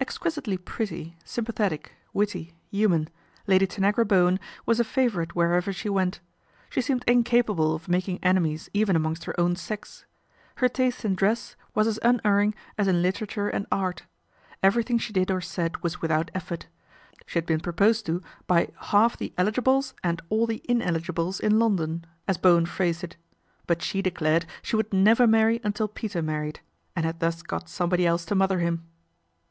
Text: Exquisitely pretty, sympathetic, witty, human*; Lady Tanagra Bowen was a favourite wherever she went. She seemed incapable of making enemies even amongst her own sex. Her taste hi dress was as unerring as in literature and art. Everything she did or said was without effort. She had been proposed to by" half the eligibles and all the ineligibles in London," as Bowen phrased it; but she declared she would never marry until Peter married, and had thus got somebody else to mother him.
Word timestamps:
Exquisitely 0.00 0.56
pretty, 0.56 1.14
sympathetic, 1.26 1.92
witty, 2.14 2.54
human*; 2.70 3.10
Lady 3.46 3.66
Tanagra 3.66 4.06
Bowen 4.08 4.40
was 4.64 4.80
a 4.80 4.82
favourite 4.82 5.34
wherever 5.36 5.74
she 5.74 5.90
went. 5.90 6.20
She 6.70 6.80
seemed 6.80 7.04
incapable 7.06 7.74
of 7.74 7.86
making 7.86 8.18
enemies 8.22 8.70
even 8.72 8.96
amongst 8.96 9.24
her 9.24 9.38
own 9.38 9.56
sex. 9.56 10.06
Her 10.54 10.70
taste 10.70 11.02
hi 11.02 11.08
dress 11.10 11.54
was 11.74 11.86
as 11.86 11.98
unerring 12.02 12.54
as 12.78 12.88
in 12.88 13.02
literature 13.02 13.46
and 13.50 13.66
art. 13.70 14.04
Everything 14.62 14.96
she 14.96 15.12
did 15.12 15.30
or 15.30 15.42
said 15.42 15.82
was 15.82 16.00
without 16.00 16.30
effort. 16.34 16.64
She 17.26 17.36
had 17.36 17.44
been 17.44 17.60
proposed 17.60 18.06
to 18.06 18.22
by" 18.46 18.72
half 18.92 19.18
the 19.18 19.34
eligibles 19.36 19.92
and 20.02 20.22
all 20.30 20.46
the 20.46 20.62
ineligibles 20.66 21.40
in 21.40 21.58
London," 21.58 22.06
as 22.26 22.38
Bowen 22.38 22.64
phrased 22.64 23.04
it; 23.04 23.16
but 23.66 23.82
she 23.82 24.00
declared 24.00 24.46
she 24.62 24.76
would 24.76 24.94
never 24.94 25.26
marry 25.26 25.60
until 25.62 25.88
Peter 25.88 26.22
married, 26.22 26.60
and 26.96 27.04
had 27.04 27.20
thus 27.20 27.42
got 27.42 27.68
somebody 27.68 28.06
else 28.06 28.24
to 28.24 28.34
mother 28.34 28.60
him. 28.60 28.86